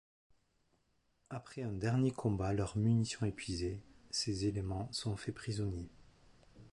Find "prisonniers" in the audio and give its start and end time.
5.35-5.91